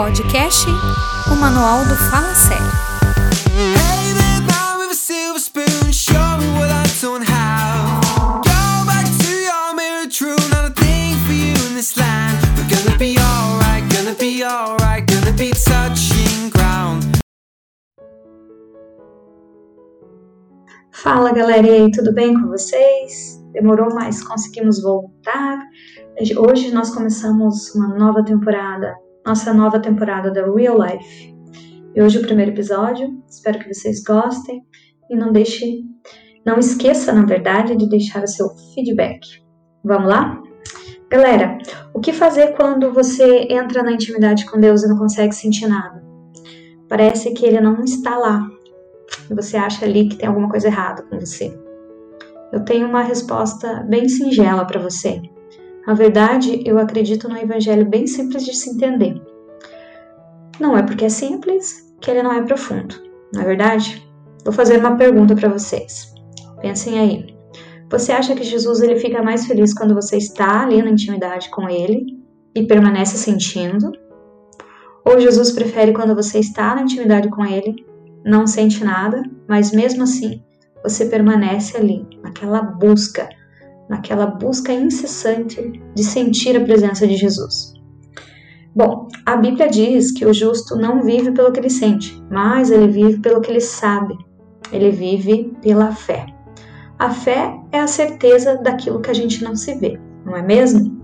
Podcast 0.00 0.64
O 1.30 1.36
Manual 1.36 1.84
do 1.84 1.94
Fala 1.94 2.34
Sério. 2.34 2.64
Fala 20.92 21.30
galera, 21.34 21.66
e 21.66 21.70
aí, 21.70 21.90
tudo 21.90 22.14
bem 22.14 22.32
com 22.40 22.48
vocês? 22.48 23.38
Demorou, 23.52 23.94
mas 23.94 24.24
conseguimos 24.24 24.82
voltar. 24.82 25.58
Hoje 26.38 26.72
nós 26.72 26.88
começamos 26.88 27.74
uma 27.74 27.88
nova 27.98 28.24
temporada, 28.24 28.94
nossa 29.26 29.52
nova 29.52 29.80
temporada 29.80 30.30
da 30.30 30.44
Real 30.44 30.78
Life. 30.78 31.34
E 31.94 32.02
hoje 32.02 32.18
o 32.18 32.22
primeiro 32.22 32.52
episódio, 32.52 33.22
espero 33.28 33.58
que 33.58 33.72
vocês 33.72 34.02
gostem 34.02 34.62
e 35.10 35.16
não 35.16 35.32
deixe, 35.32 35.82
não 36.46 36.58
esqueça, 36.58 37.12
na 37.12 37.24
verdade, 37.24 37.76
de 37.76 37.88
deixar 37.88 38.22
o 38.22 38.28
seu 38.28 38.48
feedback. 38.74 39.20
Vamos 39.84 40.08
lá? 40.08 40.40
Galera, 41.10 41.58
o 41.92 42.00
que 42.00 42.12
fazer 42.12 42.54
quando 42.54 42.92
você 42.92 43.48
entra 43.50 43.82
na 43.82 43.92
intimidade 43.92 44.46
com 44.46 44.60
Deus 44.60 44.84
e 44.84 44.88
não 44.88 44.96
consegue 44.96 45.34
sentir 45.34 45.66
nada? 45.66 46.00
Parece 46.88 47.32
que 47.32 47.44
ele 47.44 47.60
não 47.60 47.82
está 47.82 48.16
lá, 48.16 48.48
e 49.28 49.34
você 49.34 49.56
acha 49.56 49.84
ali 49.84 50.08
que 50.08 50.16
tem 50.16 50.28
alguma 50.28 50.48
coisa 50.48 50.68
errada 50.68 51.02
com 51.02 51.18
você. 51.18 51.56
Eu 52.52 52.64
tenho 52.64 52.86
uma 52.86 53.02
resposta 53.02 53.84
bem 53.88 54.08
singela 54.08 54.64
para 54.64 54.80
você. 54.80 55.20
Na 55.86 55.94
verdade, 55.94 56.62
eu 56.64 56.78
acredito 56.78 57.28
no 57.28 57.36
evangelho 57.36 57.84
bem 57.86 58.06
simples 58.06 58.44
de 58.44 58.54
se 58.54 58.70
entender. 58.70 59.20
Não 60.58 60.76
é 60.76 60.82
porque 60.82 61.06
é 61.06 61.08
simples 61.08 61.92
que 62.00 62.10
ele 62.10 62.22
não 62.22 62.32
é 62.32 62.42
profundo. 62.42 62.94
Na 63.32 63.42
verdade, 63.44 64.06
vou 64.44 64.52
fazer 64.52 64.78
uma 64.78 64.96
pergunta 64.96 65.34
para 65.34 65.48
vocês. 65.48 66.12
Pensem 66.60 66.98
aí. 66.98 67.34
Você 67.90 68.12
acha 68.12 68.34
que 68.34 68.44
Jesus 68.44 68.80
ele 68.80 68.96
fica 68.96 69.22
mais 69.22 69.46
feliz 69.46 69.74
quando 69.74 69.94
você 69.94 70.16
está 70.16 70.62
ali 70.62 70.82
na 70.82 70.90
intimidade 70.90 71.50
com 71.50 71.68
ele 71.68 72.18
e 72.54 72.66
permanece 72.66 73.16
sentindo? 73.16 73.90
Ou 75.04 75.18
Jesus 75.18 75.50
prefere 75.50 75.92
quando 75.92 76.14
você 76.14 76.38
está 76.38 76.74
na 76.74 76.82
intimidade 76.82 77.28
com 77.28 77.44
ele 77.44 77.84
não 78.24 78.46
sente 78.46 78.84
nada, 78.84 79.22
mas 79.48 79.72
mesmo 79.72 80.02
assim 80.02 80.42
você 80.82 81.06
permanece 81.06 81.76
ali, 81.76 82.06
naquela 82.22 82.62
busca, 82.62 83.28
naquela 83.90 84.24
busca 84.24 84.72
incessante 84.72 85.82
de 85.94 86.04
sentir 86.04 86.56
a 86.56 86.64
presença 86.64 87.06
de 87.08 87.16
Jesus. 87.16 87.74
Bom, 88.74 89.08
a 89.26 89.36
Bíblia 89.36 89.68
diz 89.68 90.12
que 90.12 90.24
o 90.24 90.32
justo 90.32 90.76
não 90.76 91.02
vive 91.02 91.32
pelo 91.32 91.50
que 91.50 91.58
ele 91.58 91.68
sente, 91.68 92.16
mas 92.30 92.70
ele 92.70 92.86
vive 92.86 93.18
pelo 93.18 93.40
que 93.40 93.50
ele 93.50 93.60
sabe. 93.60 94.16
Ele 94.72 94.92
vive 94.92 95.52
pela 95.60 95.92
fé. 95.92 96.24
A 97.00 97.10
fé 97.10 97.58
é 97.72 97.80
a 97.80 97.88
certeza 97.88 98.58
daquilo 98.58 99.00
que 99.00 99.10
a 99.10 99.14
gente 99.14 99.42
não 99.42 99.56
se 99.56 99.74
vê, 99.74 99.98
não 100.24 100.36
é 100.36 100.42
mesmo? 100.42 101.00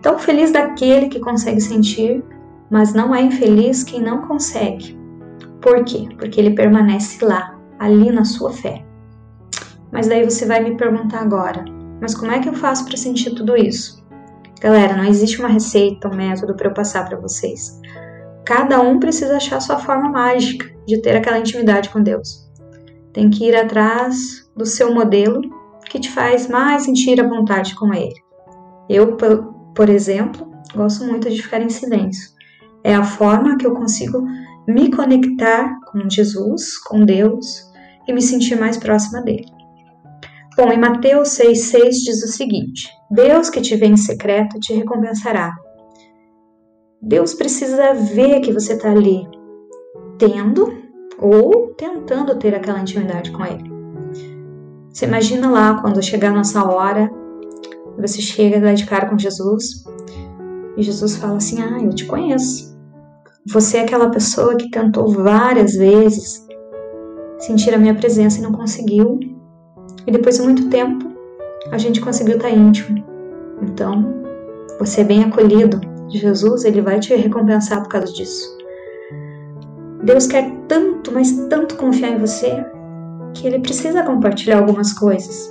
Então, 0.00 0.18
feliz 0.18 0.50
daquele 0.50 1.08
que 1.08 1.20
consegue 1.20 1.60
sentir, 1.60 2.24
mas 2.70 2.94
não 2.94 3.14
é 3.14 3.20
infeliz 3.20 3.82
quem 3.84 4.00
não 4.00 4.22
consegue. 4.22 4.96
Por 5.60 5.84
quê? 5.84 6.08
Porque 6.16 6.40
ele 6.40 6.54
permanece 6.54 7.22
lá, 7.22 7.58
ali 7.78 8.10
na 8.10 8.24
sua 8.24 8.52
fé. 8.52 8.87
Mas 9.92 10.06
daí 10.06 10.24
você 10.24 10.46
vai 10.46 10.62
me 10.62 10.76
perguntar 10.76 11.20
agora, 11.20 11.64
mas 12.00 12.14
como 12.14 12.32
é 12.32 12.38
que 12.38 12.48
eu 12.48 12.54
faço 12.54 12.84
para 12.84 12.96
sentir 12.96 13.34
tudo 13.34 13.56
isso? 13.56 14.04
Galera, 14.60 14.96
não 14.96 15.04
existe 15.04 15.38
uma 15.38 15.48
receita, 15.48 16.08
um 16.08 16.16
método 16.16 16.54
para 16.54 16.68
eu 16.68 16.74
passar 16.74 17.08
para 17.08 17.18
vocês. 17.18 17.80
Cada 18.44 18.80
um 18.80 18.98
precisa 18.98 19.36
achar 19.36 19.60
sua 19.60 19.78
forma 19.78 20.10
mágica 20.10 20.66
de 20.86 21.00
ter 21.00 21.16
aquela 21.16 21.38
intimidade 21.38 21.90
com 21.90 22.02
Deus. 22.02 22.48
Tem 23.12 23.30
que 23.30 23.44
ir 23.44 23.54
atrás 23.54 24.50
do 24.56 24.66
seu 24.66 24.92
modelo 24.92 25.40
que 25.88 26.00
te 26.00 26.10
faz 26.10 26.48
mais 26.48 26.84
sentir 26.84 27.20
a 27.20 27.28
vontade 27.28 27.74
com 27.74 27.92
Ele. 27.94 28.14
Eu, 28.88 29.16
por 29.74 29.88
exemplo, 29.88 30.50
gosto 30.74 31.04
muito 31.04 31.30
de 31.30 31.42
ficar 31.42 31.60
em 31.60 31.68
silêncio. 31.68 32.30
É 32.82 32.94
a 32.94 33.04
forma 33.04 33.56
que 33.56 33.66
eu 33.66 33.74
consigo 33.74 34.26
me 34.66 34.90
conectar 34.90 35.78
com 35.86 36.08
Jesus, 36.08 36.78
com 36.78 37.04
Deus 37.04 37.70
e 38.06 38.12
me 38.12 38.20
sentir 38.20 38.58
mais 38.58 38.76
próxima 38.76 39.22
dele. 39.22 39.57
Bom, 40.58 40.72
em 40.72 40.76
Mateus 40.76 41.38
6,6 41.38 41.90
diz 42.04 42.24
o 42.24 42.26
seguinte: 42.26 42.90
Deus 43.08 43.48
que 43.48 43.60
te 43.60 43.76
vê 43.76 43.86
em 43.86 43.96
secreto 43.96 44.58
te 44.58 44.74
recompensará. 44.74 45.54
Deus 47.00 47.32
precisa 47.32 47.94
ver 47.94 48.40
que 48.40 48.52
você 48.52 48.72
está 48.72 48.90
ali 48.90 49.24
tendo 50.18 50.82
ou 51.16 51.68
tentando 51.76 52.36
ter 52.40 52.56
aquela 52.56 52.80
intimidade 52.80 53.30
com 53.30 53.46
Ele. 53.46 53.70
Você 54.92 55.06
imagina 55.06 55.48
lá 55.48 55.80
quando 55.80 56.02
chegar 56.02 56.30
a 56.30 56.34
nossa 56.34 56.68
hora, 56.68 57.08
você 57.96 58.20
chega 58.20 58.58
lá 58.58 58.74
de 58.74 58.84
cara 58.84 59.08
com 59.08 59.16
Jesus 59.16 59.84
e 60.76 60.82
Jesus 60.82 61.18
fala 61.18 61.36
assim: 61.36 61.62
Ah, 61.62 61.78
eu 61.80 61.94
te 61.94 62.04
conheço. 62.04 62.76
Você 63.46 63.76
é 63.76 63.82
aquela 63.82 64.10
pessoa 64.10 64.56
que 64.56 64.68
tentou 64.72 65.08
várias 65.08 65.74
vezes 65.74 66.44
sentir 67.38 67.72
a 67.72 67.78
minha 67.78 67.94
presença 67.94 68.40
e 68.40 68.42
não 68.42 68.50
conseguiu. 68.50 69.37
E 70.06 70.12
depois 70.12 70.36
de 70.36 70.42
muito 70.42 70.68
tempo, 70.68 71.10
a 71.70 71.78
gente 71.78 72.00
conseguiu 72.00 72.36
estar 72.36 72.50
íntimo. 72.50 73.04
Então, 73.62 74.14
você 74.78 75.00
é 75.00 75.04
bem 75.04 75.24
acolhido. 75.24 75.80
Jesus, 76.08 76.64
ele 76.64 76.80
vai 76.80 76.98
te 76.98 77.14
recompensar 77.14 77.82
por 77.82 77.88
causa 77.88 78.12
disso. 78.12 78.56
Deus 80.02 80.26
quer 80.26 80.50
tanto, 80.68 81.12
mas 81.12 81.32
tanto 81.48 81.76
confiar 81.76 82.12
em 82.12 82.18
você, 82.18 82.64
que 83.34 83.46
ele 83.46 83.58
precisa 83.58 84.02
compartilhar 84.02 84.58
algumas 84.58 84.92
coisas. 84.92 85.50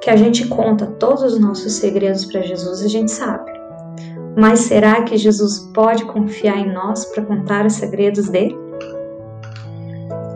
Que 0.00 0.10
a 0.10 0.16
gente 0.16 0.46
conta 0.46 0.86
todos 0.86 1.22
os 1.22 1.40
nossos 1.40 1.74
segredos 1.74 2.24
para 2.24 2.40
Jesus, 2.40 2.82
a 2.82 2.88
gente 2.88 3.10
sabe. 3.10 3.50
Mas 4.36 4.60
será 4.60 5.02
que 5.02 5.16
Jesus 5.16 5.58
pode 5.74 6.04
confiar 6.04 6.58
em 6.58 6.72
nós 6.72 7.04
para 7.06 7.24
contar 7.24 7.66
os 7.66 7.74
segredos 7.74 8.28
dele? 8.28 8.56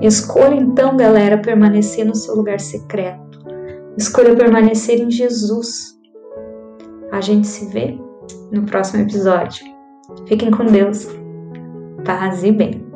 Escolha 0.02 0.56
então, 0.56 0.96
galera, 0.96 1.38
permanecer 1.38 2.04
no 2.04 2.14
seu 2.14 2.34
lugar 2.34 2.58
secreto. 2.58 3.38
Escolha 3.96 4.34
permanecer 4.34 5.00
em 5.00 5.10
Jesus. 5.10 5.96
A 7.12 7.20
gente 7.20 7.46
se 7.46 7.66
vê 7.66 7.96
no 8.50 8.64
próximo 8.64 9.02
episódio. 9.02 9.64
Fiquem 10.26 10.50
com 10.50 10.66
Deus. 10.66 11.06
Paz 12.04 12.42
e 12.42 12.50
bem. 12.50 12.91